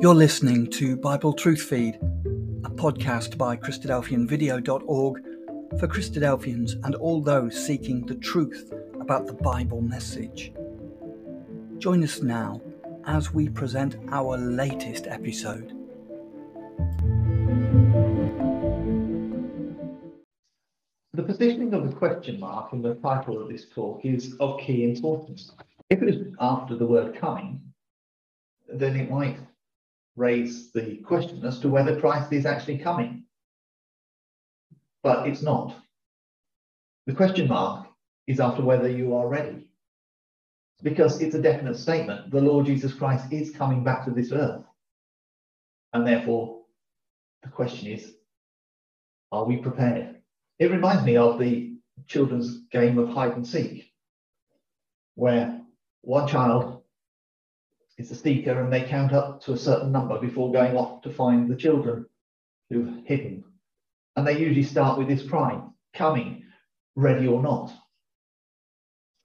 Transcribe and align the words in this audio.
You're 0.00 0.14
listening 0.14 0.70
to 0.74 0.96
Bible 0.96 1.32
Truth 1.32 1.62
Feed, 1.62 1.96
a 1.96 2.70
podcast 2.70 3.36
by 3.36 3.56
Christadelphianvideo.org 3.56 5.22
for 5.80 5.88
Christadelphians 5.88 6.74
and 6.84 6.94
all 6.94 7.20
those 7.20 7.66
seeking 7.66 8.06
the 8.06 8.14
truth 8.14 8.72
about 9.00 9.26
the 9.26 9.32
Bible 9.32 9.80
message. 9.80 10.52
Join 11.78 12.04
us 12.04 12.22
now 12.22 12.62
as 13.06 13.34
we 13.34 13.48
present 13.48 13.96
our 14.12 14.38
latest 14.38 15.08
episode. 15.08 15.72
The 21.12 21.24
positioning 21.24 21.74
of 21.74 21.90
the 21.90 21.96
question 21.96 22.38
mark 22.38 22.72
in 22.72 22.82
the 22.82 22.94
title 22.94 23.42
of 23.42 23.48
this 23.48 23.66
talk 23.74 24.04
is 24.04 24.36
of 24.38 24.60
key 24.60 24.84
importance. 24.84 25.50
If 25.90 26.02
it 26.02 26.06
was 26.06 26.34
after 26.38 26.76
the 26.76 26.86
word 26.86 27.16
coming, 27.18 27.60
then 28.72 28.94
it 28.94 29.10
might 29.10 29.38
raise 30.18 30.72
the 30.72 30.96
question 30.96 31.44
as 31.44 31.60
to 31.60 31.68
whether 31.68 32.00
Christ 32.00 32.32
is 32.32 32.44
actually 32.44 32.78
coming. 32.78 33.24
But 35.02 35.28
it's 35.28 35.42
not. 35.42 35.76
The 37.06 37.14
question 37.14 37.48
mark 37.48 37.86
is 38.26 38.40
after 38.40 38.62
whether 38.62 38.88
you 38.88 39.14
are 39.14 39.28
ready. 39.28 39.68
Because 40.82 41.20
it's 41.22 41.34
a 41.34 41.42
definite 41.42 41.76
statement. 41.76 42.30
The 42.30 42.40
Lord 42.40 42.66
Jesus 42.66 42.92
Christ 42.92 43.32
is 43.32 43.50
coming 43.50 43.82
back 43.82 44.04
to 44.04 44.10
this 44.10 44.32
earth. 44.32 44.64
And 45.92 46.06
therefore, 46.06 46.62
the 47.42 47.48
question 47.48 47.88
is, 47.88 48.12
are 49.32 49.44
we 49.44 49.56
prepared? 49.56 50.16
It 50.58 50.70
reminds 50.70 51.04
me 51.04 51.16
of 51.16 51.38
the 51.38 51.76
children's 52.06 52.62
game 52.70 52.98
of 52.98 53.08
hide 53.08 53.32
and 53.32 53.46
seek, 53.46 53.92
where 55.14 55.60
one 56.02 56.28
child 56.28 56.77
is 57.98 58.10
a 58.12 58.14
seeker 58.14 58.60
and 58.60 58.72
they 58.72 58.82
count 58.82 59.12
up 59.12 59.42
to 59.42 59.52
a 59.52 59.58
certain 59.58 59.90
number 59.90 60.18
before 60.20 60.52
going 60.52 60.76
off 60.76 61.02
to 61.02 61.12
find 61.12 61.48
the 61.48 61.56
children 61.56 62.06
who've 62.70 63.04
hidden. 63.04 63.44
And 64.16 64.26
they 64.26 64.38
usually 64.38 64.62
start 64.62 64.98
with 64.98 65.08
this 65.08 65.28
cry, 65.28 65.60
coming, 65.94 66.44
ready 66.94 67.26
or 67.26 67.42
not. 67.42 67.72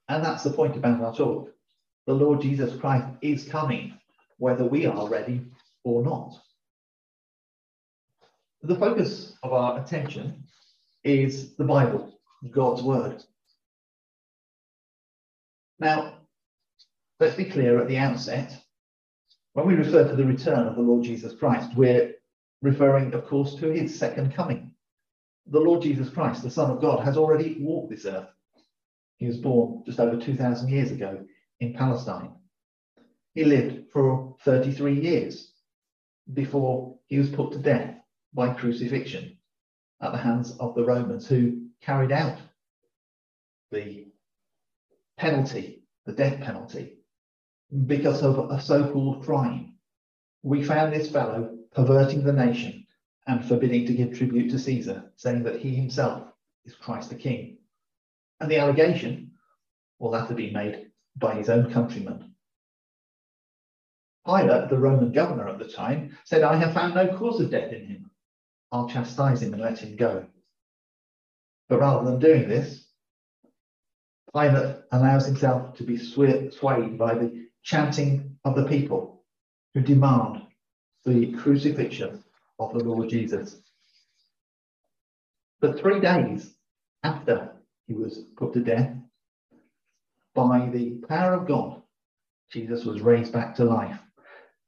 And 0.08 0.24
that's 0.24 0.42
the 0.42 0.50
point 0.50 0.76
about 0.76 1.00
our 1.00 1.14
talk. 1.14 1.50
The 2.06 2.12
Lord 2.12 2.42
Jesus 2.42 2.78
Christ 2.78 3.06
is 3.22 3.48
coming, 3.48 3.98
whether 4.38 4.64
we 4.64 4.86
are 4.86 5.08
ready 5.08 5.40
or 5.84 6.02
not. 6.02 6.34
The 8.62 8.76
focus 8.76 9.36
of 9.42 9.52
our 9.52 9.80
attention 9.82 10.44
is 11.04 11.54
the 11.56 11.64
Bible, 11.64 12.18
God's 12.50 12.82
Word. 12.82 13.22
Now, 15.78 16.18
let's 17.20 17.36
be 17.36 17.44
clear 17.44 17.80
at 17.80 17.88
the 17.88 17.98
outset 17.98 18.63
when 19.54 19.66
we 19.68 19.74
refer 19.74 20.06
to 20.06 20.16
the 20.16 20.24
return 20.24 20.66
of 20.66 20.74
the 20.74 20.82
Lord 20.82 21.04
Jesus 21.04 21.32
Christ, 21.32 21.70
we're 21.76 22.14
referring, 22.60 23.14
of 23.14 23.24
course, 23.26 23.54
to 23.56 23.68
his 23.72 23.96
second 23.96 24.34
coming. 24.34 24.72
The 25.46 25.60
Lord 25.60 25.82
Jesus 25.82 26.10
Christ, 26.10 26.42
the 26.42 26.50
Son 26.50 26.70
of 26.70 26.80
God, 26.80 27.04
has 27.04 27.16
already 27.16 27.58
walked 27.60 27.90
this 27.90 28.04
earth. 28.04 28.28
He 29.16 29.28
was 29.28 29.38
born 29.38 29.84
just 29.86 30.00
over 30.00 30.20
2,000 30.20 30.68
years 30.68 30.90
ago 30.90 31.24
in 31.60 31.72
Palestine. 31.72 32.32
He 33.34 33.44
lived 33.44 33.92
for 33.92 34.36
33 34.44 35.00
years 35.00 35.52
before 36.32 36.98
he 37.06 37.18
was 37.18 37.30
put 37.30 37.52
to 37.52 37.58
death 37.58 37.94
by 38.32 38.54
crucifixion 38.54 39.36
at 40.00 40.10
the 40.10 40.18
hands 40.18 40.56
of 40.58 40.74
the 40.74 40.84
Romans 40.84 41.28
who 41.28 41.68
carried 41.80 42.10
out 42.10 42.38
the 43.70 44.08
penalty, 45.16 45.84
the 46.06 46.12
death 46.12 46.40
penalty 46.40 47.03
because 47.86 48.22
of 48.22 48.50
a 48.50 48.60
so 48.60 48.90
called 48.92 49.24
crime. 49.24 49.74
We 50.42 50.62
found 50.62 50.92
this 50.92 51.10
fellow 51.10 51.56
perverting 51.74 52.24
the 52.24 52.32
nation 52.32 52.86
and 53.26 53.44
forbidding 53.44 53.86
to 53.86 53.94
give 53.94 54.16
tribute 54.16 54.50
to 54.50 54.58
Caesar, 54.58 55.12
saying 55.16 55.42
that 55.44 55.60
he 55.60 55.74
himself 55.74 56.28
is 56.64 56.74
Christ 56.74 57.10
the 57.10 57.16
King. 57.16 57.58
And 58.40 58.50
the 58.50 58.58
allegation, 58.58 59.32
well, 59.98 60.12
that 60.12 60.28
had 60.28 60.36
been 60.36 60.52
made 60.52 60.90
by 61.16 61.34
his 61.34 61.48
own 61.48 61.72
countrymen. 61.72 62.34
Pilate, 64.26 64.70
the 64.70 64.78
Roman 64.78 65.12
governor 65.12 65.48
at 65.48 65.58
the 65.58 65.68
time, 65.68 66.16
said, 66.24 66.42
I 66.42 66.56
have 66.56 66.74
found 66.74 66.94
no 66.94 67.16
cause 67.16 67.40
of 67.40 67.50
death 67.50 67.72
in 67.72 67.86
him. 67.86 68.10
I'll 68.72 68.88
chastise 68.88 69.42
him 69.42 69.52
and 69.52 69.62
let 69.62 69.78
him 69.78 69.96
go. 69.96 70.26
But 71.68 71.80
rather 71.80 72.10
than 72.10 72.20
doing 72.20 72.48
this, 72.48 72.86
Pilate 74.34 74.76
allows 74.90 75.26
himself 75.26 75.76
to 75.76 75.84
be 75.84 75.96
swayed 75.96 76.98
by 76.98 77.14
the 77.14 77.43
chanting 77.64 78.36
of 78.44 78.54
the 78.54 78.64
people 78.64 79.24
who 79.72 79.80
demand 79.80 80.42
the 81.04 81.32
crucifixion 81.32 82.22
of 82.58 82.72
the 82.74 82.84
Lord 82.84 83.08
Jesus. 83.08 83.56
But 85.60 85.78
three 85.78 85.98
days 85.98 86.54
after 87.02 87.52
he 87.86 87.94
was 87.94 88.18
put 88.36 88.52
to 88.52 88.60
death, 88.60 88.94
by 90.34 90.68
the 90.72 91.00
power 91.08 91.34
of 91.34 91.48
God, 91.48 91.80
Jesus 92.50 92.84
was 92.84 93.00
raised 93.00 93.32
back 93.32 93.54
to 93.56 93.64
life. 93.64 93.98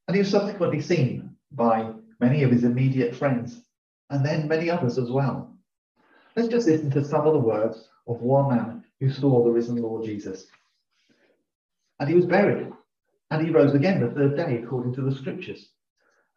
And 0.08 0.14
he 0.14 0.20
was 0.20 0.30
subsequently 0.30 0.80
seen 0.80 1.36
by 1.52 1.92
many 2.18 2.42
of 2.44 2.50
his 2.50 2.64
immediate 2.64 3.14
friends 3.14 3.62
and 4.10 4.24
then 4.24 4.48
many 4.48 4.70
others 4.70 4.96
as 4.96 5.10
well. 5.10 5.52
Let's 6.34 6.48
just 6.48 6.66
listen 6.66 6.90
to 6.92 7.04
some 7.04 7.26
of 7.26 7.32
the 7.32 7.38
words 7.40 7.88
of 8.06 8.22
one 8.22 8.56
man 8.56 8.84
who 9.00 9.10
saw 9.10 9.44
the 9.44 9.50
risen 9.50 9.76
Lord 9.76 10.04
Jesus. 10.04 10.46
And 11.98 12.08
he 12.08 12.14
was 12.14 12.26
buried 12.26 12.72
and 13.30 13.44
he 13.44 13.52
rose 13.52 13.74
again 13.74 14.00
the 14.00 14.10
third 14.10 14.36
day, 14.36 14.62
according 14.62 14.94
to 14.94 15.02
the 15.02 15.14
scriptures. 15.14 15.70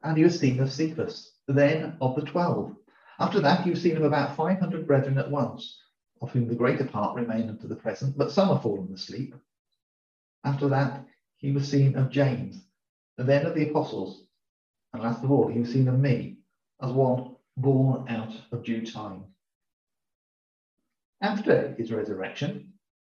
And 0.04 0.18
he 0.18 0.24
was 0.24 0.40
seen 0.40 0.60
of 0.60 0.72
Cephas, 0.72 1.34
then 1.48 1.98
of 2.02 2.16
the 2.16 2.22
twelve. 2.22 2.76
After 3.20 3.40
that, 3.42 3.64
he 3.64 3.70
was 3.70 3.82
seen 3.82 3.98
of 3.98 4.04
about 4.04 4.36
500 4.36 4.88
brethren 4.88 5.18
at 5.18 5.30
once, 5.30 5.78
of 6.22 6.32
whom 6.32 6.48
the 6.48 6.56
greater 6.56 6.86
part 6.86 7.16
remain 7.16 7.50
unto 7.50 7.68
the 7.68 7.76
present, 7.76 8.18
but 8.18 8.32
some 8.32 8.50
are 8.50 8.62
fallen 8.62 8.92
asleep. 8.94 9.36
After 10.44 10.70
that, 10.70 11.06
he 11.38 11.52
was 11.52 11.70
seen 11.70 11.96
of 11.96 12.10
James, 12.10 12.64
and 13.18 13.28
then 13.28 13.46
of 13.46 13.56
the 13.56 13.70
apostles. 13.70 14.24
And 14.94 15.04
last 15.04 15.24
of 15.24 15.32
all, 15.32 15.48
he 15.48 15.60
was 15.60 15.72
seen 15.72 15.88
of 15.88 16.00
me, 16.00 16.38
as 16.82 16.92
one 16.92 17.36
born 17.58 18.08
out 18.10 18.34
of 18.52 18.64
due 18.64 18.86
time. 18.86 19.26
After 21.22 21.76
his 21.78 21.92
resurrection, 21.92 22.74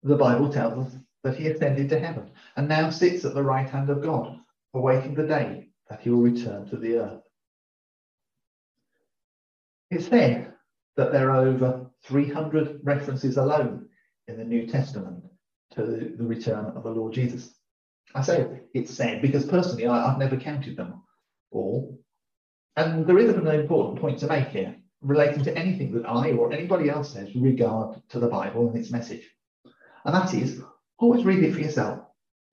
the 0.03 0.16
Bible 0.16 0.52
tells 0.52 0.88
us 0.88 0.96
that 1.24 1.35
he 1.35 1.47
ascended 1.47 1.90
to 1.90 2.00
heaven 2.00 2.30
and 2.56 2.68
now 2.68 2.90
sits 2.90 3.25
at 3.25 3.34
the 3.34 3.44
right 3.44 3.69
hand 3.69 3.90
of 3.90 4.02
God, 4.02 4.38
awaiting 4.74 5.16
the 5.16 5.28
day 5.28 5.68
that 5.90 6.02
he 6.02 6.09
will 6.09 6.22
return 6.22 6.66
to 6.68 6.78
the 6.78 6.97
earth. 6.97 7.22
It's 9.91 10.08
said 10.08 10.53
that 10.97 11.12
there 11.12 11.31
are 11.31 11.47
over 11.47 11.90
300 12.03 12.79
references 12.84 13.38
alone 13.38 13.88
in 14.28 14.38
the 14.38 14.44
New 14.44 14.68
Testament 14.68 15.24
to 15.72 16.13
the 16.18 16.24
return 16.24 16.66
of 16.75 16.84
the 16.84 16.91
Lord 16.91 17.13
Jesus. 17.13 17.53
I 18.16 18.22
say 18.22 18.62
it's 18.74 18.94
said 18.94 19.22
because 19.22 19.46
personally 19.46 19.88
I, 19.88 20.09
have 20.09 20.19
never 20.19 20.38
counted 20.38 20.78
them 20.78 21.03
all. 21.52 22.00
And 22.75 23.06
there 23.06 23.18
is 23.19 23.34
an 23.34 23.47
important 23.47 24.00
point 24.00 24.19
to 24.19 24.28
make 24.28 24.47
here 24.50 24.75
relating 25.02 25.44
to 25.44 25.58
anything 25.58 25.94
that 25.94 26.08
I 26.08 26.31
or 26.31 26.52
anybody 26.52 26.90
else 26.90 27.13
says 27.13 27.29
with 27.34 27.44
regard 27.44 28.02
to 28.09 28.19
the 28.19 28.28
Bible 28.28 28.69
and 28.69 28.78
its 28.78 28.91
message. 28.91 29.29
And 30.06 30.16
that 30.16 30.34
is 30.34 30.62
Always 30.99 31.23
read 31.23 31.43
it 31.43 31.53
for 31.53 31.61
yourself. 31.61 32.01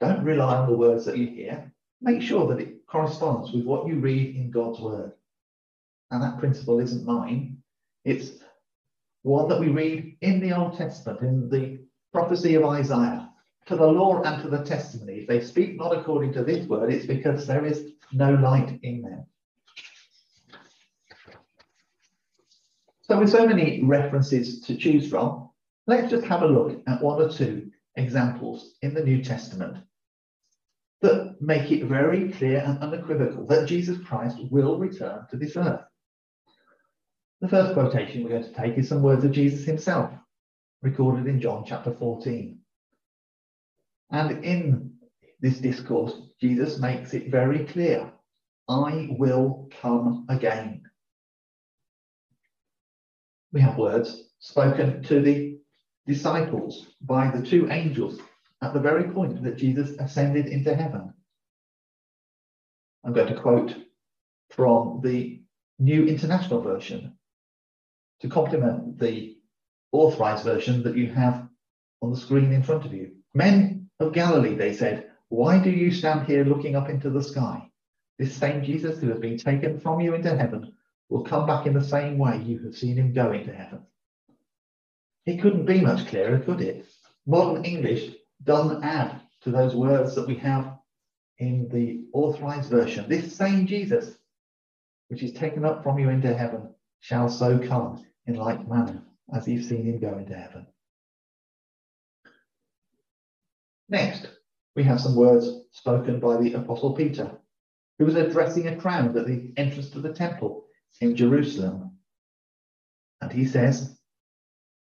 Don't 0.01 0.23
rely 0.23 0.57
on 0.57 0.71
the 0.71 0.77
words 0.77 1.05
that 1.05 1.19
you 1.19 1.27
hear. 1.27 1.73
Make 2.01 2.23
sure 2.23 2.47
that 2.47 2.61
it 2.61 2.87
corresponds 2.87 3.51
with 3.53 3.65
what 3.65 3.89
you 3.89 3.97
read 3.97 4.37
in 4.37 4.51
God's 4.51 4.79
word. 4.79 5.13
And 6.13 6.23
that 6.23 6.39
principle 6.39 6.79
isn't 6.79 7.05
mine. 7.05 7.59
It's 8.05 8.31
one 9.23 9.49
that 9.49 9.59
we 9.59 9.69
read 9.69 10.17
in 10.21 10.39
the 10.41 10.53
Old 10.53 10.77
Testament, 10.77 11.21
in 11.23 11.49
the 11.49 11.81
prophecy 12.13 12.55
of 12.55 12.65
Isaiah. 12.65 13.31
To 13.67 13.75
the 13.75 13.85
law 13.85 14.23
and 14.23 14.41
to 14.43 14.49
the 14.49 14.63
testimony. 14.63 15.15
If 15.15 15.27
they 15.27 15.41
speak 15.41 15.77
not 15.77 15.97
according 15.97 16.33
to 16.35 16.45
this 16.45 16.69
word, 16.69 16.93
it's 16.93 17.05
because 17.05 17.49
there 17.49 17.67
is 17.67 17.95
no 18.13 18.35
light 18.35 18.79
in 18.85 19.03
them. 19.03 19.27
So, 23.03 23.19
with 23.19 23.31
so 23.31 23.45
many 23.45 23.83
references 23.83 24.61
to 24.61 24.77
choose 24.77 25.11
from, 25.11 25.51
let's 25.89 26.13
just 26.13 26.25
have 26.27 26.43
a 26.43 26.47
look 26.47 26.81
at 26.87 27.03
one 27.03 27.21
or 27.21 27.29
two 27.29 27.73
examples 27.97 28.75
in 28.83 28.95
the 28.95 29.05
New 29.05 29.23
Testament 29.23 29.79
that 31.03 31.37
make 31.41 31.71
it 31.71 31.85
very 31.85 32.31
clear 32.33 32.59
and 32.59 32.79
unequivocal 32.79 33.47
that 33.47 33.67
Jesus 33.67 33.99
Christ 34.07 34.39
will 34.51 34.79
return 34.79 35.27
to 35.31 35.37
this 35.37 35.57
earth. 35.57 35.83
The 37.41 37.49
first 37.49 37.75
quotation 37.75 38.23
we're 38.23 38.31
going 38.31 38.45
to 38.45 38.53
take 38.53 38.79
is 38.79 38.89
some 38.89 39.03
words 39.03 39.25
of 39.25 39.33
Jesus 39.33 39.65
himself, 39.67 40.11
recorded 40.83 41.27
in 41.27 41.41
John 41.41 41.65
chapter 41.67 41.93
14. 41.93 42.59
And 44.11 44.45
in 44.45 44.95
this 45.41 45.59
discourse, 45.59 46.15
Jesus 46.41 46.79
makes 46.79 47.13
it 47.13 47.31
very 47.31 47.65
clear 47.67 48.11
I 48.69 49.09
will 49.19 49.69
come 49.81 50.27
again. 50.29 50.83
We 53.53 53.61
have 53.61 53.79
words 53.79 54.31
spoken 54.39 55.03
to 55.05 55.21
the 55.21 55.59
disciples 56.07 56.87
by 57.01 57.31
the 57.31 57.45
two 57.45 57.69
angels 57.71 58.21
at 58.63 58.73
the 58.73 58.81
very 58.81 59.05
point 59.11 59.43
that 59.43 59.57
Jesus 59.57 59.91
ascended 59.99 60.47
into 60.47 60.75
heaven. 60.75 61.13
I'm 63.05 63.13
going 63.13 63.33
to 63.33 63.41
quote 63.41 63.75
from 64.51 65.01
the 65.03 65.43
New 65.79 66.07
International 66.07 66.61
Version 66.61 67.17
to 68.21 68.29
complement 68.29 68.99
the 68.99 69.37
authorized 69.93 70.45
version 70.45 70.83
that 70.83 70.97
you 70.97 71.13
have 71.13 71.49
on 72.03 72.11
the 72.11 72.17
screen 72.17 72.53
in 72.53 72.63
front 72.63 72.85
of 72.85 72.93
you. 72.95 73.13
Men 73.35 73.89
of 74.01 74.13
Galilee, 74.13 74.55
they 74.55 74.75
said, 74.75 75.11
why 75.29 75.59
do 75.59 75.71
you 75.71 75.91
stand 75.91 76.27
here 76.27 76.45
looking 76.45 76.77
up 76.77 76.89
into 76.89 77.11
the 77.11 77.23
sky? 77.23 77.69
This 78.19 78.35
same 78.35 78.65
Jesus 78.65 78.99
who 78.99 79.09
has 79.11 79.19
been 79.19 79.37
taken 79.37 79.79
from 79.81 80.01
you 80.01 80.15
into 80.15 80.35
heaven 80.37 80.73
will 81.09 81.25
come 81.25 81.47
back 81.47 81.67
in 81.67 81.75
the 81.75 81.85
same 81.85 82.19
way 82.19 82.43
you 82.43 82.59
have 82.65 82.75
seen 82.75 82.97
him 82.97 83.13
go 83.13 83.33
into 83.33 83.53
heaven. 83.53 83.81
It 85.27 85.43
couldn't 85.43 85.67
be 85.67 85.81
much 85.81 86.07
clearer, 86.07 86.39
could 86.39 86.61
it? 86.61 86.87
Modern 87.27 87.65
English 87.65 88.15
doesn't 88.45 88.85
add 88.85 89.21
to 89.43 89.51
those 89.51 89.75
words 89.75 90.15
that 90.15 90.29
we 90.29 90.37
have 90.37 90.79
in 91.39 91.69
the 91.69 92.05
authorized 92.13 92.71
version. 92.71 93.09
This 93.09 93.35
same 93.35 93.67
Jesus, 93.67 94.17
which 95.09 95.23
is 95.23 95.33
taken 95.33 95.65
up 95.65 95.83
from 95.83 95.99
you 95.99 96.09
into 96.11 96.33
heaven, 96.33 96.73
shall 97.01 97.29
so 97.29 97.59
come 97.59 98.07
in 98.27 98.37
like 98.37 98.69
manner 98.69 99.03
as 99.35 99.49
you've 99.49 99.65
seen 99.65 99.85
him 99.85 99.99
go 99.99 100.17
into 100.17 100.35
heaven. 100.35 100.67
Next, 103.89 104.29
we 104.75 104.85
have 104.85 105.01
some 105.01 105.17
words 105.17 105.49
spoken 105.73 106.21
by 106.21 106.37
the 106.37 106.55
Apostle 106.55 106.95
Peter, 106.95 107.31
who 107.99 108.05
was 108.05 108.17
addressing 108.17 108.69
a 108.69 108.77
crowd 108.77 109.17
at 109.17 109.27
the 109.27 109.53
entrance 109.57 109.91
to 109.91 110.01
the 110.01 110.13
temple 110.13 110.67
in 111.01 111.17
Jerusalem. 111.17 111.99
And 113.21 113.33
he 113.33 113.47
says 113.47 113.96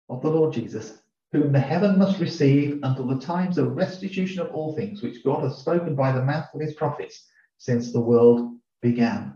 of 0.08 0.22
the 0.22 0.30
Lord 0.30 0.52
Jesus, 0.52 0.98
whom 1.32 1.52
the 1.52 1.60
heaven 1.60 1.98
must 1.98 2.20
receive 2.20 2.80
until 2.82 3.06
the 3.06 3.20
times 3.20 3.58
of 3.58 3.76
restitution 3.76 4.40
of 4.40 4.52
all 4.52 4.74
things 4.74 5.02
which 5.02 5.24
God 5.24 5.42
has 5.42 5.58
spoken 5.58 5.94
by 5.94 6.12
the 6.12 6.24
mouth 6.24 6.48
of 6.54 6.60
his 6.60 6.74
prophets 6.74 7.26
since 7.58 7.92
the 7.92 8.00
world 8.00 8.56
began. 8.82 9.34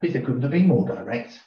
Peter 0.00 0.20
couldn't 0.20 0.42
have 0.42 0.50
been 0.50 0.68
more 0.68 0.86
direct 0.86 1.40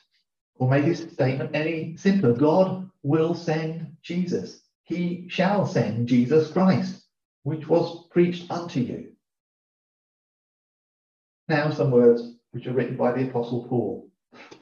or 0.55 0.69
made 0.69 0.85
his 0.85 0.99
statement 1.11 1.51
any 1.53 1.95
simpler. 1.97 2.33
God 2.33 2.89
will 3.03 3.33
send 3.33 3.95
Jesus. 4.01 4.63
He 4.83 5.25
shall 5.29 5.65
send 5.67 6.07
Jesus 6.07 6.51
Christ, 6.51 7.05
which 7.43 7.67
was 7.67 8.07
preached 8.09 8.49
unto 8.51 8.79
you. 8.79 9.11
Now, 11.47 11.69
some 11.71 11.91
words 11.91 12.35
which 12.51 12.67
are 12.67 12.73
written 12.73 12.97
by 12.97 13.11
the 13.11 13.29
Apostle 13.29 13.67
Paul. 13.67 14.08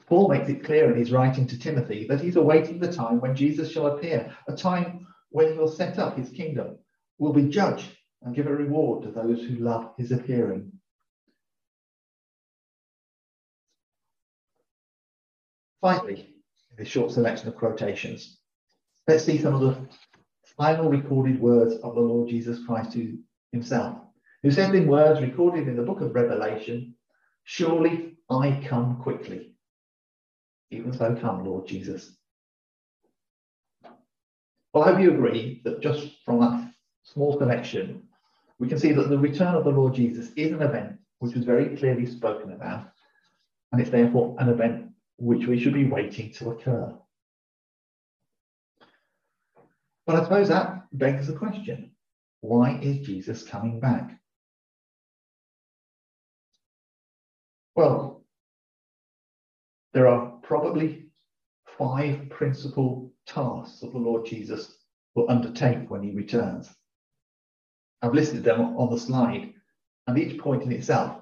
Paul 0.07 0.29
makes 0.29 0.47
it 0.47 0.63
clear 0.63 0.89
in 0.89 0.97
his 0.97 1.11
writing 1.11 1.45
to 1.47 1.59
Timothy 1.59 2.07
that 2.07 2.21
he's 2.21 2.37
awaiting 2.37 2.79
the 2.79 2.91
time 2.91 3.19
when 3.19 3.35
Jesus 3.35 3.69
shall 3.69 3.87
appear, 3.87 4.33
a 4.47 4.55
time 4.55 5.05
when 5.29 5.51
he 5.51 5.57
will 5.57 5.67
set 5.67 5.99
up 5.99 6.17
his 6.17 6.29
kingdom, 6.29 6.77
will 7.17 7.33
be 7.33 7.49
judged, 7.49 7.89
and 8.23 8.33
give 8.33 8.47
a 8.47 8.55
reward 8.55 9.03
to 9.03 9.11
those 9.11 9.43
who 9.43 9.55
love 9.55 9.91
his 9.97 10.11
appearing. 10.11 10.71
Finally, 15.81 16.33
in 16.71 16.77
this 16.77 16.87
short 16.87 17.11
selection 17.11 17.49
of 17.49 17.55
quotations, 17.55 18.39
let's 19.07 19.25
see 19.25 19.37
some 19.37 19.55
of 19.55 19.61
the 19.61 19.77
final 20.57 20.89
recorded 20.89 21.39
words 21.39 21.75
of 21.83 21.95
the 21.95 22.01
Lord 22.01 22.29
Jesus 22.29 22.65
Christ 22.65 22.93
to 22.93 23.17
himself, 23.51 23.99
who 24.41 24.51
said 24.51 24.73
in 24.73 24.87
words 24.87 25.21
recorded 25.21 25.67
in 25.67 25.75
the 25.75 25.83
book 25.83 26.01
of 26.01 26.15
Revelation, 26.15 26.95
Surely 27.43 28.17
I 28.29 28.63
come 28.67 28.97
quickly. 28.97 29.56
Even 30.71 30.93
so 30.93 31.15
come, 31.15 31.45
Lord 31.45 31.67
Jesus. 31.67 32.17
Well, 34.73 34.83
I 34.83 34.91
hope 34.91 35.01
you 35.01 35.13
agree 35.13 35.61
that 35.63 35.81
just 35.81 36.23
from 36.25 36.39
that 36.39 36.71
small 37.03 37.37
selection, 37.37 38.03
we 38.59 38.67
can 38.67 38.77
see 38.77 38.91
that 38.91 39.09
the 39.09 39.17
return 39.17 39.55
of 39.55 39.63
the 39.63 39.69
Lord 39.69 39.93
Jesus 39.93 40.31
is 40.35 40.51
an 40.51 40.61
event 40.61 40.97
which 41.19 41.35
was 41.35 41.45
very 41.45 41.75
clearly 41.77 42.05
spoken 42.05 42.51
about, 42.51 42.89
and 43.71 43.81
it's 43.81 43.89
therefore 43.89 44.35
an 44.39 44.49
event 44.49 44.89
which 45.17 45.47
we 45.47 45.59
should 45.59 45.73
be 45.73 45.85
waiting 45.85 46.31
to 46.33 46.51
occur. 46.51 46.93
But 50.05 50.15
I 50.15 50.23
suppose 50.23 50.47
that 50.49 50.83
begs 50.93 51.27
the 51.27 51.33
question 51.33 51.91
why 52.41 52.79
is 52.81 53.05
Jesus 53.05 53.43
coming 53.43 53.79
back? 53.79 54.19
Well, 57.75 58.23
there 59.93 60.07
are 60.07 60.36
probably 60.47 61.03
five 61.77 62.29
principal 62.29 63.11
tasks 63.25 63.81
that 63.81 63.91
the 63.91 63.97
Lord 63.97 64.25
Jesus 64.25 64.77
will 65.13 65.29
undertake 65.29 65.91
when 65.91 66.01
he 66.01 66.11
returns. 66.11 66.69
I've 68.01 68.13
listed 68.13 68.45
them 68.45 68.61
on 68.77 68.89
the 68.89 68.99
slide, 68.99 69.53
and 70.07 70.17
each 70.17 70.39
point 70.39 70.63
in 70.63 70.71
itself 70.71 71.19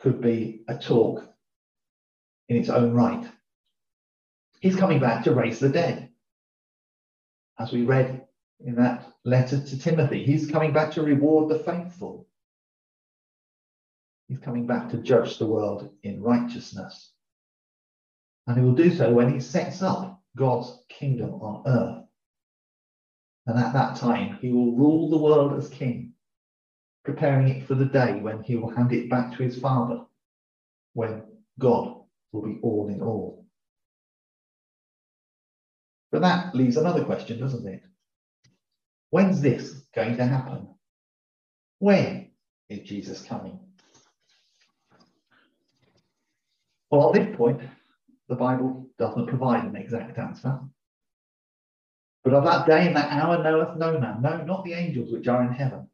could 0.00 0.22
be 0.22 0.62
a 0.66 0.78
talk 0.78 1.22
in 2.48 2.56
its 2.56 2.70
own 2.70 2.94
right. 2.94 3.26
He's 4.60 4.76
coming 4.76 4.98
back 4.98 5.24
to 5.24 5.34
raise 5.34 5.58
the 5.58 5.68
dead. 5.68 6.08
As 7.58 7.70
we 7.70 7.82
read 7.82 8.26
in 8.64 8.76
that 8.76 9.06
letter 9.26 9.60
to 9.60 9.78
Timothy, 9.78 10.24
he's 10.24 10.50
coming 10.50 10.72
back 10.72 10.92
to 10.92 11.02
reward 11.02 11.50
the 11.50 11.58
faithful. 11.58 12.26
He's 14.26 14.38
coming 14.38 14.66
back 14.66 14.88
to 14.90 14.96
judge 14.96 15.36
the 15.36 15.46
world 15.46 15.90
in 16.02 16.22
righteousness. 16.22 17.13
And 18.46 18.58
he 18.58 18.64
will 18.64 18.74
do 18.74 18.94
so 18.94 19.12
when 19.12 19.32
he 19.32 19.40
sets 19.40 19.82
up 19.82 20.22
God's 20.36 20.84
kingdom 20.88 21.34
on 21.34 21.62
earth. 21.66 22.04
And 23.46 23.58
at 23.58 23.72
that 23.72 23.96
time, 23.96 24.38
he 24.40 24.50
will 24.50 24.76
rule 24.76 25.10
the 25.10 25.18
world 25.18 25.54
as 25.58 25.68
king, 25.68 26.12
preparing 27.04 27.48
it 27.48 27.66
for 27.66 27.74
the 27.74 27.84
day 27.84 28.14
when 28.14 28.42
he 28.42 28.56
will 28.56 28.70
hand 28.70 28.92
it 28.92 29.10
back 29.10 29.36
to 29.36 29.42
his 29.42 29.58
Father, 29.58 30.00
when 30.94 31.22
God 31.58 32.02
will 32.32 32.42
be 32.42 32.58
all 32.62 32.88
in 32.88 33.02
all. 33.02 33.46
But 36.10 36.22
that 36.22 36.54
leaves 36.54 36.76
another 36.76 37.04
question, 37.04 37.40
doesn't 37.40 37.66
it? 37.66 37.82
When's 39.10 39.40
this 39.40 39.82
going 39.94 40.16
to 40.16 40.24
happen? 40.24 40.68
When 41.78 42.30
is 42.68 42.80
Jesus 42.80 43.22
coming? 43.22 43.58
Well, 46.90 47.08
at 47.08 47.14
this 47.14 47.36
point, 47.36 47.60
the 48.28 48.36
Bible 48.36 48.88
doesn't 48.98 49.26
provide 49.26 49.64
an 49.64 49.76
exact 49.76 50.18
answer. 50.18 50.60
But 52.22 52.34
of 52.34 52.44
that 52.44 52.66
day 52.66 52.86
and 52.86 52.96
that 52.96 53.12
hour 53.12 53.42
knoweth 53.42 53.76
no 53.76 53.98
man, 53.98 54.22
no, 54.22 54.42
not 54.44 54.64
the 54.64 54.72
angels 54.72 55.12
which 55.12 55.28
are 55.28 55.42
in 55.42 55.52
heaven, 55.52 55.88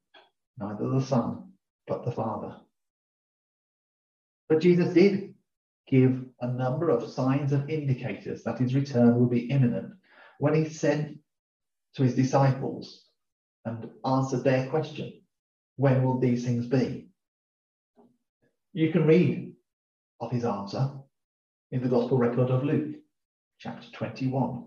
neither 0.59 0.89
the 0.89 1.01
Son, 1.01 1.53
but 1.89 2.05
the 2.05 2.13
Father. 2.13 2.57
But 4.49 4.61
Jesus 4.61 4.95
did 4.95 5.35
give 5.89 6.25
a 6.41 6.47
number 6.47 6.89
of 6.91 7.11
signs 7.11 7.53
and 7.53 7.69
indicators 7.69 8.45
that 8.45 8.59
his 8.59 8.75
return 8.75 9.19
will 9.19 9.27
be 9.27 9.51
imminent 9.51 9.93
when 10.39 10.55
he 10.55 10.69
said 10.69 11.19
to 11.97 12.05
his 12.05 12.15
disciples 12.15 13.05
and 13.65 13.91
answered 14.07 14.45
their 14.45 14.69
question, 14.69 15.21
when 15.77 16.05
will 16.05 16.21
these 16.21 16.45
things 16.45 16.67
be? 16.67 17.09
You 18.73 18.93
can 18.93 19.07
read 19.07 19.53
of 20.21 20.31
his 20.31 20.45
answer 20.45 20.93
in 21.73 21.83
the 21.83 21.89
Gospel 21.89 22.19
record 22.19 22.51
of 22.51 22.65
Luke, 22.65 22.97
chapter 23.59 23.87
21. 23.93 24.65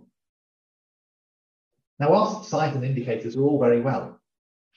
Now, 2.00 2.12
whilst 2.12 2.50
signs 2.50 2.75
and 2.75 2.86
indicators 2.86 3.36
are 3.36 3.43
all 3.43 3.60
very 3.60 3.81
well, 3.81 4.19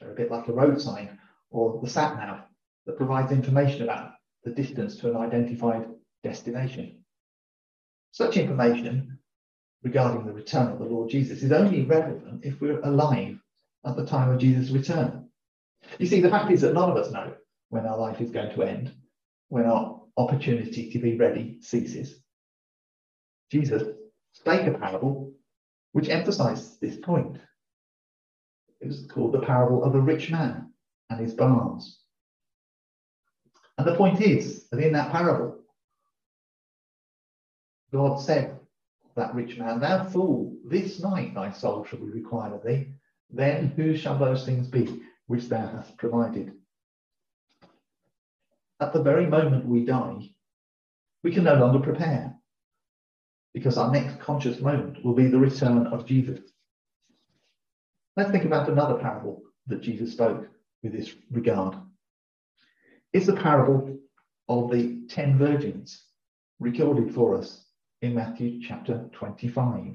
they're 0.01 0.13
a 0.13 0.15
bit 0.15 0.31
like 0.31 0.49
a 0.49 0.53
road 0.53 0.81
sign 0.81 1.19
or 1.51 1.81
the 1.83 1.89
sat 1.89 2.17
nav 2.17 2.41
that 2.87 2.97
provides 2.97 3.33
information 3.33 3.83
about 3.83 4.13
the 4.45 4.51
distance 4.51 4.97
to 4.97 5.11
an 5.11 5.17
identified 5.17 5.87
destination. 6.23 6.99
Such 8.13 8.37
information 8.37 9.19
regarding 9.83 10.27
the 10.27 10.33
return 10.33 10.73
of 10.73 10.79
the 10.79 10.85
Lord 10.85 11.11
Jesus 11.11 11.43
is 11.43 11.53
only 11.53 11.85
relevant 11.85 12.45
if 12.45 12.61
we're 12.61 12.81
alive 12.81 13.39
at 13.85 13.97
the 13.97 14.07
time 14.07 14.31
of 14.31 14.41
Jesus' 14.41 14.71
return. 14.71 15.29
You 15.99 16.07
see, 16.07 16.21
the 16.21 16.31
fact 16.31 16.51
is 16.51 16.63
that 16.63 16.75
none 16.75 16.91
of 16.91 16.97
us 16.97 17.13
know 17.13 17.35
when 17.69 17.87
our 17.87 17.97
life 17.97 18.21
is 18.21 18.31
going 18.31 18.53
to 18.55 18.63
end, 18.63 18.93
when 19.49 19.67
our 19.67 20.01
opportunity 20.17 20.91
to 20.91 20.99
be 20.99 21.17
ready 21.17 21.59
ceases. 21.61 22.23
Jesus 23.51 23.83
spake 24.33 24.67
a 24.67 24.79
parable 24.79 25.33
which 25.93 26.09
emphasized 26.09 26.81
this 26.81 26.97
point. 26.97 27.39
It 28.81 28.89
was 28.89 29.07
called 29.07 29.33
the 29.33 29.41
parable 29.41 29.85
of 29.85 29.93
the 29.93 30.01
rich 30.01 30.31
man 30.31 30.73
and 31.11 31.21
his 31.21 31.35
barns. 31.35 32.01
And 33.79 33.87
the 33.87 33.95
point 33.95 34.21
is 34.21 34.69
that 34.71 34.81
in 34.81 34.93
that 34.93 35.13
parable, 35.13 35.59
God 37.93 38.17
said, 38.21 38.59
that 39.17 39.35
rich 39.35 39.59
man, 39.59 39.81
Thou 39.81 40.05
fool, 40.05 40.55
this 40.65 41.01
night 41.01 41.35
thy 41.35 41.51
soul 41.51 41.85
shall 41.85 41.99
be 41.99 42.05
required 42.07 42.53
of 42.53 42.63
thee. 42.63 42.93
Then 43.31 43.69
who 43.69 43.97
shall 43.97 44.19
those 44.19 44.45
things 44.45 44.69
be 44.69 45.03
which 45.27 45.49
thou 45.49 45.67
hast 45.67 45.97
provided? 45.97 46.53
At 48.81 48.93
the 48.93 49.03
very 49.03 49.27
moment 49.27 49.67
we 49.67 49.85
die, 49.85 50.31
we 51.23 51.33
can 51.33 51.45
no 51.45 51.55
longer 51.55 51.79
prepare 51.79 52.35
because 53.55 53.79
our 53.79 53.91
next 53.91 54.21
conscious 54.21 54.61
moment 54.61 55.03
will 55.03 55.15
be 55.15 55.29
the 55.29 55.39
return 55.39 55.87
of 55.87 56.05
Jesus. 56.05 56.41
Let's 58.17 58.31
think 58.31 58.45
about 58.45 58.69
another 58.69 58.99
parable 58.99 59.43
that 59.67 59.81
Jesus 59.81 60.13
spoke 60.13 60.47
with 60.83 60.93
this 60.93 61.15
regard. 61.31 61.75
It's 63.15 63.27
the 63.27 63.37
parable 63.37 63.99
of 64.49 64.71
the 64.71 65.07
ten 65.09 65.39
virgins 65.39 66.05
recorded 66.61 67.15
for 67.15 67.35
us 67.35 67.65
in 68.03 68.15
Matthew 68.15 68.61
chapter 68.61 69.09
25. 69.13 69.95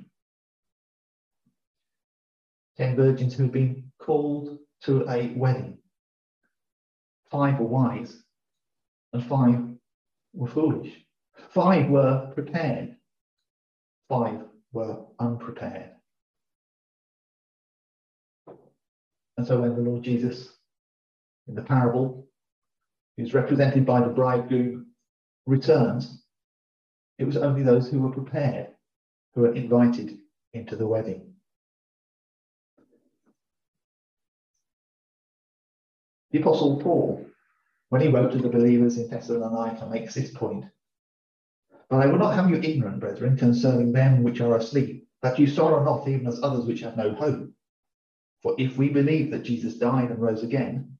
Ten 2.77 2.95
virgins 2.95 3.35
who 3.35 3.43
have 3.43 3.51
been 3.51 3.91
called 3.99 4.57
to 4.83 5.07
a 5.07 5.33
wedding. 5.35 5.77
Five 7.29 7.59
were 7.59 7.67
wise 7.67 8.23
and 9.13 9.25
five 9.25 9.59
were 10.33 10.47
foolish. 10.47 10.93
Five 11.49 11.89
were 11.89 12.31
prepared, 12.33 12.95
five 14.09 14.41
were 14.73 14.97
unprepared. 15.19 15.91
And 19.37 19.47
so 19.47 19.61
when 19.61 19.75
the 19.75 19.81
Lord 19.81 20.03
Jesus, 20.03 20.49
in 21.47 21.55
the 21.55 21.63
parable, 21.63 22.27
who's 23.17 23.33
represented 23.33 23.85
by 23.85 24.01
the 24.01 24.07
bridegroom, 24.07 24.87
returns, 25.45 26.23
it 27.17 27.25
was 27.25 27.37
only 27.37 27.63
those 27.63 27.89
who 27.89 27.99
were 27.99 28.11
prepared 28.11 28.67
who 29.33 29.41
were 29.41 29.53
invited 29.53 30.17
into 30.53 30.75
the 30.75 30.87
wedding. 30.87 31.33
The 36.31 36.39
Apostle 36.39 36.79
Paul, 36.81 37.25
when 37.91 37.99
he 37.99 38.07
wrote 38.07 38.31
to 38.31 38.37
the 38.37 38.47
believers 38.47 38.97
in 38.97 39.09
Thessalonica, 39.09 39.85
makes 39.89 40.13
this 40.13 40.31
point. 40.31 40.63
But 41.89 41.97
I 41.97 42.05
will 42.05 42.19
not 42.19 42.35
have 42.35 42.49
you 42.49 42.55
ignorant, 42.55 43.01
brethren, 43.01 43.35
concerning 43.35 43.91
them 43.91 44.23
which 44.23 44.39
are 44.39 44.55
asleep, 44.55 45.09
that 45.21 45.37
you 45.37 45.45
sorrow 45.45 45.83
not 45.83 46.07
even 46.07 46.25
as 46.25 46.41
others 46.41 46.63
which 46.63 46.79
have 46.79 46.95
no 46.95 47.13
hope. 47.13 47.49
For 48.43 48.55
if 48.57 48.77
we 48.77 48.87
believe 48.87 49.29
that 49.31 49.43
Jesus 49.43 49.77
died 49.77 50.09
and 50.09 50.21
rose 50.21 50.41
again, 50.41 50.97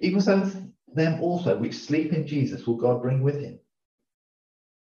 even 0.00 0.20
so 0.20 0.50
them 0.92 1.22
also 1.22 1.56
which 1.56 1.78
sleep 1.78 2.12
in 2.12 2.26
Jesus 2.26 2.66
will 2.66 2.76
God 2.76 3.00
bring 3.00 3.22
with 3.22 3.40
him. 3.40 3.58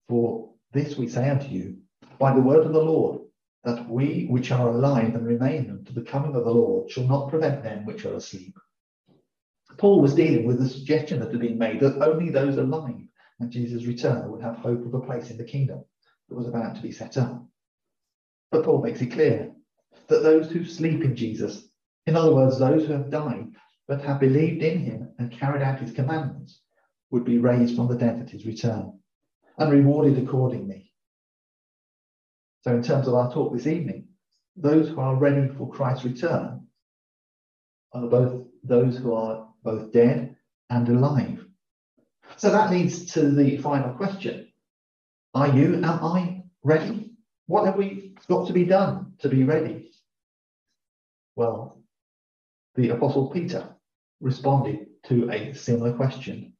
For 0.09 0.49
this 0.73 0.97
we 0.97 1.09
say 1.09 1.29
unto 1.29 1.49
you 1.49 1.77
by 2.19 2.35
the 2.35 2.41
word 2.41 2.65
of 2.65 2.73
the 2.73 2.83
Lord, 2.83 3.21
that 3.65 3.87
we 3.87 4.29
which 4.31 4.51
are 4.51 4.71
alive 4.71 5.15
and 5.15 5.27
remain 5.27 5.69
unto 5.69 5.93
the 5.93 6.09
coming 6.11 6.37
of 6.37 6.45
the 6.45 6.51
Lord 6.51 6.91
shall 6.91 7.05
not 7.05 7.29
prevent 7.29 7.63
them 7.63 7.85
which 7.85 8.07
are 8.07 8.15
asleep. 8.15 8.57
Paul 9.79 10.01
was 10.01 10.15
dealing 10.15 10.47
with 10.47 10.59
the 10.59 10.69
suggestion 10.69 11.21
that 11.21 11.31
had 11.31 11.41
been 11.41 11.59
made 11.59 11.81
that 11.81 12.01
only 12.03 12.31
those 12.31 12.57
alive 12.57 13.07
at 13.41 13.51
Jesus' 13.51 13.87
return 13.87 14.31
would 14.31 14.43
have 14.43 14.57
hope 14.57 14.85
of 14.87 14.95
a 14.95 15.01
place 15.01 15.31
in 15.31 15.37
the 15.37 15.45
kingdom 15.45 15.85
that 16.29 16.35
was 16.35 16.47
about 16.47 16.77
to 16.77 16.83
be 16.83 16.93
set 16.93 17.17
up. 17.17 17.45
But 18.51 18.65
Paul 18.65 18.83
makes 18.83 19.01
it 19.01 19.13
clear 19.13 19.53
that 20.09 20.23
those 20.23 20.51
who 20.51 20.65
sleep 20.65 21.03
in 21.03 21.17
Jesus 21.17 21.69
in 22.07 22.17
other 22.17 22.35
words, 22.35 22.59
those 22.59 22.87
who 22.87 22.93
have 22.93 23.11
died 23.11 23.49
but 23.87 24.01
have 24.03 24.21
believed 24.21 24.63
in 24.63 24.79
him 24.79 25.15
and 25.19 25.31
carried 25.31 25.63
out 25.63 25.81
his 25.81 25.93
commandments 25.93 26.61
would 27.11 27.25
be 27.25 27.39
raised 27.39 27.77
from 27.77 27.89
the 27.89 27.97
dead 27.97 28.21
at 28.21 28.31
his 28.31 28.47
return 28.47 28.99
and 29.59 29.73
rewarded 29.73 30.19
accordingly. 30.19 30.93
So, 32.63 32.75
in 32.75 32.83
terms 32.83 33.09
of 33.09 33.15
our 33.15 33.33
talk 33.33 33.53
this 33.53 33.67
evening, 33.67 34.09
those 34.57 34.89
who 34.89 35.01
are 35.01 35.17
ready 35.17 35.49
for 35.49 35.71
Christ's 35.71 36.05
return 36.05 36.67
are 37.93 38.07
both 38.07 38.47
those 38.63 38.97
who 38.97 39.13
are 39.13 39.49
both 39.65 39.93
dead 39.93 40.37
and 40.71 40.89
alive. 40.89 41.45
So 42.37 42.51
that 42.51 42.71
leads 42.71 43.13
to 43.15 43.31
the 43.31 43.57
final 43.59 43.95
question 43.95 44.49
Are 45.35 45.49
you, 45.49 45.77
am 45.77 46.05
I 46.05 46.43
ready? 46.63 47.13
What 47.47 47.67
have 47.67 47.77
we 47.77 48.15
got 48.29 48.47
to 48.47 48.53
be 48.53 48.65
done 48.65 49.15
to 49.19 49.29
be 49.29 49.43
ready? 49.45 49.91
Well, 51.37 51.83
the 52.75 52.91
Apostle 52.91 53.31
Peter 53.31 53.69
responded 54.21 54.87
to 55.05 55.31
a 55.31 55.53
similar 55.55 55.93
question 55.93 56.55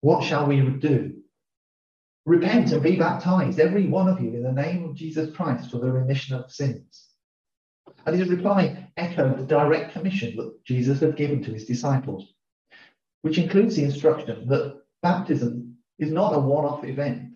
What 0.00 0.24
shall 0.24 0.46
we 0.46 0.60
do? 0.60 1.14
Repent 2.26 2.72
and 2.72 2.82
be 2.82 2.96
baptized, 2.96 3.58
every 3.58 3.86
one 3.86 4.08
of 4.08 4.20
you, 4.20 4.34
in 4.34 4.42
the 4.42 4.52
name 4.52 4.84
of 4.84 4.94
Jesus 4.94 5.34
Christ 5.34 5.70
for 5.70 5.78
the 5.78 5.90
remission 5.90 6.36
of 6.36 6.52
sins. 6.52 7.08
And 8.06 8.18
his 8.18 8.28
reply 8.28 8.90
echoed 8.96 9.38
the 9.38 9.46
direct 9.46 9.92
commission 9.92 10.36
that 10.36 10.64
Jesus 10.64 11.00
had 11.00 11.16
given 11.16 11.42
to 11.42 11.52
his 11.52 11.64
disciples, 11.64 12.34
which 13.22 13.38
includes 13.38 13.76
the 13.76 13.84
instruction 13.84 14.46
that 14.48 14.80
baptism 15.02 15.76
is 15.98 16.10
not 16.10 16.34
a 16.34 16.38
one 16.38 16.64
off 16.64 16.84
event, 16.84 17.32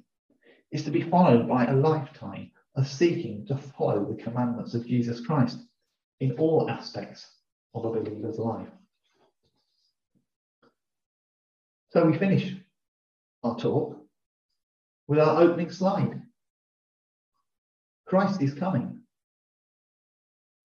it's 0.71 0.85
to 0.85 0.91
be 0.91 1.03
followed 1.03 1.49
by 1.49 1.67
a 1.67 1.76
lifetime 1.76 2.50
of 2.76 2.88
seeking 2.88 3.47
to 3.47 3.57
follow 3.57 4.05
the 4.05 4.23
commandments 4.23 4.75
of 4.75 4.87
Jesus 4.87 5.25
Christ 5.25 5.59
in 6.21 6.33
all 6.33 6.71
aspects 6.71 7.26
of 7.75 7.85
a 7.85 7.91
believer's 7.91 8.38
life. 8.38 8.69
So 11.91 12.05
we 12.05 12.19
finish 12.19 12.55
our 13.45 13.57
talk 13.57 13.97
with 15.07 15.21
our 15.21 15.43
opening 15.43 15.71
slide. 15.71 16.23
Christ 18.07 18.43
is 18.43 18.55
coming. 18.55 19.00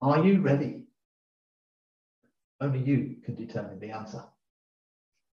Are 0.02 0.24
you 0.24 0.40
ready? 0.40 0.84
Only 2.60 2.80
you 2.80 3.16
can 3.24 3.36
determine 3.36 3.78
the 3.78 3.90
answer. 3.90 4.24